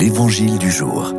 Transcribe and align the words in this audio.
L'Évangile 0.00 0.56
du 0.56 0.70
jour. 0.70 1.12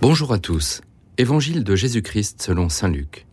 Bonjour 0.00 0.32
à 0.32 0.38
tous. 0.38 0.80
Évangile 1.18 1.64
de 1.64 1.76
Jésus-Christ 1.76 2.40
selon 2.40 2.70
Saint 2.70 2.88
Luc. 2.88 3.26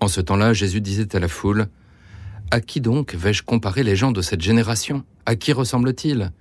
En 0.00 0.08
ce 0.08 0.20
temps-là, 0.20 0.52
Jésus 0.52 0.82
disait 0.82 1.16
à 1.16 1.20
la 1.20 1.28
foule, 1.28 1.68
À 2.50 2.60
qui 2.60 2.82
donc 2.82 3.14
vais-je 3.14 3.44
comparer 3.44 3.82
les 3.82 3.96
gens 3.96 4.12
de 4.12 4.20
cette 4.20 4.42
génération? 4.42 5.04
À 5.24 5.36
qui 5.36 5.54
ressemblent-ils 5.54 6.32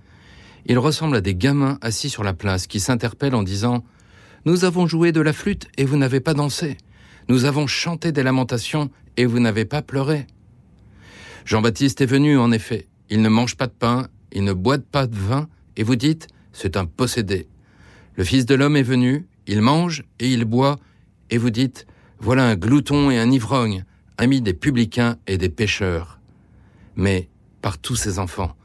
Ils 0.66 0.78
ressemblent 0.78 1.16
à 1.16 1.22
des 1.22 1.34
gamins 1.34 1.78
assis 1.80 2.10
sur 2.10 2.26
la 2.26 2.34
place 2.34 2.68
qui 2.68 2.82
s'interpellent 2.82 3.34
en 3.34 3.44
disant, 3.44 3.86
Nous 4.44 4.66
avons 4.66 4.88
joué 4.88 5.14
de 5.14 5.22
la 5.22 5.32
flûte 5.32 5.70
et 5.78 5.86
vous 5.86 5.96
n'avez 5.96 6.20
pas 6.20 6.34
dansé. 6.34 6.76
Nous 7.30 7.46
avons 7.46 7.66
chanté 7.66 8.12
des 8.12 8.24
lamentations 8.24 8.92
et 9.16 9.26
vous 9.26 9.40
n'avez 9.40 9.64
pas 9.64 9.82
pleuré. 9.82 10.28
Jean-Baptiste 11.46 12.02
est 12.02 12.06
venu, 12.06 12.38
en 12.38 12.52
effet. 12.52 12.90
Il 13.10 13.22
ne 13.22 13.30
mange 13.30 13.56
pas 13.56 13.68
de 13.68 13.74
pain, 13.74 14.08
il 14.32 14.44
ne 14.44 14.54
boit 14.54 14.80
pas 14.80 15.08
de 15.08 15.16
vin, 15.16 15.48
et 15.78 15.84
vous 15.84 15.96
dites, 15.96 16.28
c'est 16.52 16.78
un 16.78 16.86
possédé. 16.86 17.48
Le 18.16 18.24
Fils 18.24 18.46
de 18.46 18.56
l'homme 18.56 18.76
est 18.76 18.84
venu, 18.84 19.28
il 19.48 19.62
mange 19.62 20.04
et 20.20 20.32
il 20.32 20.46
boit, 20.46 20.80
et 21.30 21.38
vous 21.38 21.50
dites, 21.50 21.86
voilà 22.20 22.46
un 22.46 22.56
glouton 22.56 23.12
et 23.12 23.20
un 23.20 23.32
ivrogne, 23.32 23.86
ami 24.18 24.42
des 24.42 24.54
publicains 24.54 25.18
et 25.28 25.38
des 25.38 25.50
pécheurs. 25.50 26.20
Mais, 26.96 27.30
par 27.62 27.78
tous 27.78 27.96
ces 27.96 28.20
enfants, 28.20 28.56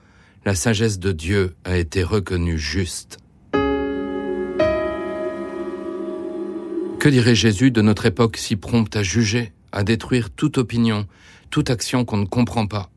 la 0.45 0.55
sagesse 0.55 0.99
de 0.99 1.13
Dieu 1.13 1.57
a 1.65 1.77
été 1.77 2.03
reconnue 2.03 2.59
juste. 2.59 3.19
Que 6.99 7.09
dirait 7.09 7.35
Jésus 7.35 7.71
de 7.71 7.81
notre 7.81 8.07
époque 8.07 8.37
si 8.37 8.57
prompte 8.57 8.97
à 8.97 9.03
juger, 9.03 9.53
à 9.73 9.85
détruire 9.85 10.31
toute 10.31 10.59
opinion, 10.59 11.07
toute 11.51 11.71
action 11.71 12.05
qu'on 12.05 12.17
ne 12.17 12.27
comprend 12.27 12.67
pas? 12.67 12.91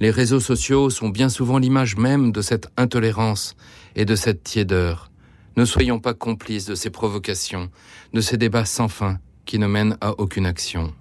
Les 0.00 0.10
réseaux 0.10 0.40
sociaux 0.40 0.88
sont 0.90 1.10
bien 1.10 1.28
souvent 1.28 1.58
l'image 1.58 1.96
même 1.96 2.32
de 2.32 2.40
cette 2.40 2.68
intolérance 2.76 3.54
et 3.96 4.04
de 4.04 4.16
cette 4.16 4.42
tiédeur. 4.42 5.10
Ne 5.56 5.64
soyons 5.64 6.00
pas 6.00 6.14
complices 6.14 6.64
de 6.64 6.74
ces 6.74 6.90
provocations, 6.90 7.70
de 8.14 8.20
ces 8.20 8.38
débats 8.38 8.64
sans 8.64 8.88
fin 8.88 9.18
qui 9.44 9.58
ne 9.58 9.66
mènent 9.66 9.98
à 10.00 10.18
aucune 10.18 10.46
action. 10.46 10.94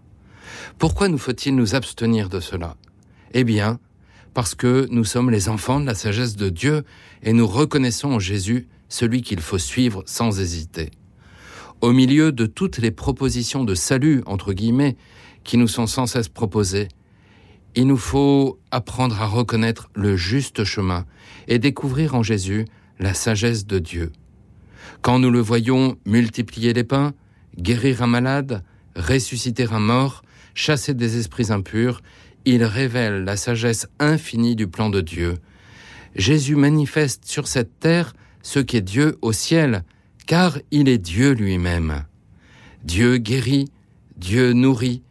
Pourquoi 0.77 1.07
nous 1.07 1.17
faut-il 1.17 1.55
nous 1.55 1.75
abstenir 1.75 2.29
de 2.29 2.39
cela? 2.39 2.75
Eh 3.33 3.43
bien, 3.43 3.79
parce 4.33 4.53
que 4.53 4.87
nous 4.91 5.05
sommes 5.05 5.29
les 5.31 5.47
enfants 5.47 5.79
de 5.79 5.85
la 5.85 5.95
sagesse 5.95 6.35
de 6.35 6.49
Dieu 6.49 6.83
et 7.23 7.33
nous 7.33 7.47
reconnaissons 7.47 8.13
en 8.13 8.19
Jésus 8.19 8.67
celui 8.89 9.21
qu'il 9.21 9.39
faut 9.39 9.57
suivre 9.57 10.03
sans 10.05 10.39
hésiter 10.39 10.91
au 11.81 11.93
milieu 11.93 12.31
de 12.31 12.45
toutes 12.45 12.77
les 12.79 12.91
propositions 12.91 13.63
de 13.63 13.75
salut, 13.75 14.21
entre 14.25 14.53
guillemets, 14.53 14.97
qui 15.43 15.57
nous 15.57 15.67
sont 15.67 15.87
sans 15.87 16.07
cesse 16.07 16.27
proposées, 16.27 16.89
il 17.75 17.87
nous 17.87 17.97
faut 17.97 18.59
apprendre 18.71 19.21
à 19.21 19.25
reconnaître 19.25 19.89
le 19.95 20.17
juste 20.17 20.63
chemin 20.63 21.05
et 21.47 21.59
découvrir 21.59 22.15
en 22.15 22.23
Jésus 22.23 22.65
la 22.99 23.13
sagesse 23.13 23.65
de 23.65 23.79
Dieu. 23.79 24.11
Quand 25.01 25.19
nous 25.19 25.31
le 25.31 25.39
voyons 25.39 25.97
multiplier 26.05 26.73
les 26.73 26.83
pains, 26.83 27.13
guérir 27.57 28.01
un 28.01 28.07
malade, 28.07 28.63
ressusciter 28.95 29.67
un 29.71 29.79
mort, 29.79 30.23
chasser 30.53 30.93
des 30.93 31.17
esprits 31.17 31.51
impurs, 31.51 32.01
il 32.45 32.63
révèle 32.63 33.23
la 33.23 33.37
sagesse 33.37 33.87
infinie 33.99 34.55
du 34.55 34.67
plan 34.67 34.89
de 34.89 35.01
Dieu. 35.01 35.37
Jésus 36.15 36.55
manifeste 36.55 37.25
sur 37.25 37.47
cette 37.47 37.79
terre 37.79 38.13
ce 38.41 38.59
qu'est 38.59 38.81
Dieu 38.81 39.17
au 39.21 39.31
ciel, 39.31 39.83
car 40.25 40.59
il 40.71 40.89
est 40.89 40.97
Dieu 40.97 41.31
lui-même. 41.31 42.05
Dieu 42.83 43.17
guérit, 43.17 43.69
Dieu 44.17 44.53
nourrit, 44.53 45.03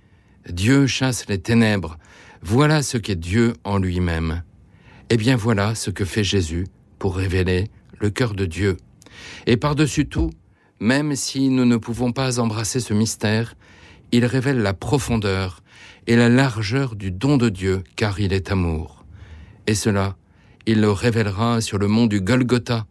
Dieu 0.51 0.87
chasse 0.87 1.29
les 1.29 1.39
ténèbres. 1.39 1.99
Voilà 2.43 2.83
ce 2.83 2.99
qu'est 2.99 3.17
Dieu 3.17 3.55
en 3.65 3.79
lui-même. 3.79 4.43
Eh 5.11 5.17
bien 5.17 5.37
voilà 5.37 5.75
ce 5.75 5.91
que 5.91 6.05
fait 6.05 6.25
Jésus 6.25 6.67
pour 6.99 7.17
révéler 7.17 7.69
le 7.99 8.11
cœur 8.11 8.35
de 8.35 8.45
Dieu. 8.45 8.77
Et 9.47 9.57
par-dessus 9.57 10.07
tout, 10.07 10.31
même 10.81 11.17
si 11.17 11.49
nous 11.49 11.65
ne 11.65 11.77
pouvons 11.77 12.13
pas 12.13 12.39
embrasser 12.39 12.81
ce 12.81 12.95
mystère, 12.95 13.55
il 14.13 14.25
révèle 14.25 14.59
la 14.59 14.73
profondeur 14.73 15.63
et 16.07 16.17
la 16.17 16.29
largeur 16.29 16.95
du 16.95 17.11
don 17.11 17.37
de 17.37 17.49
Dieu, 17.49 17.83
car 17.97 18.21
il 18.21 18.33
est 18.33 18.53
amour. 18.53 19.05
Et 19.67 19.75
cela, 19.75 20.17
il 20.67 20.81
le 20.81 20.91
révélera 20.91 21.61
sur 21.61 21.79
le 21.79 21.89
mont 21.89 22.07
du 22.07 22.21
Golgotha, 22.21 22.87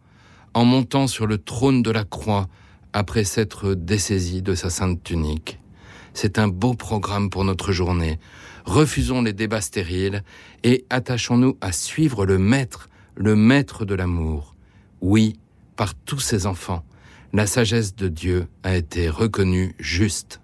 en 0.54 0.64
montant 0.64 1.06
sur 1.06 1.26
le 1.26 1.38
trône 1.38 1.82
de 1.82 1.90
la 1.90 2.04
croix 2.04 2.48
après 2.92 3.24
s'être 3.24 3.74
dessaisi 3.74 4.42
de 4.42 4.54
sa 4.54 4.70
sainte 4.70 5.02
tunique. 5.02 5.57
C'est 6.14 6.38
un 6.38 6.48
beau 6.48 6.74
programme 6.74 7.30
pour 7.30 7.44
notre 7.44 7.72
journée. 7.72 8.18
Refusons 8.64 9.22
les 9.22 9.32
débats 9.32 9.60
stériles 9.60 10.22
et 10.62 10.84
attachons-nous 10.90 11.56
à 11.60 11.72
suivre 11.72 12.26
le 12.26 12.38
Maître, 12.38 12.88
le 13.16 13.34
Maître 13.34 13.84
de 13.84 13.94
l'amour. 13.94 14.54
Oui, 15.00 15.38
par 15.76 15.94
tous 15.94 16.20
ses 16.20 16.46
enfants, 16.46 16.84
la 17.32 17.46
sagesse 17.46 17.94
de 17.94 18.08
Dieu 18.08 18.48
a 18.62 18.76
été 18.76 19.08
reconnue 19.08 19.74
juste. 19.78 20.36